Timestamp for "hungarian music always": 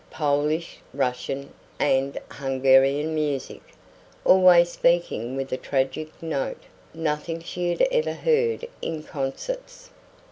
2.31-4.71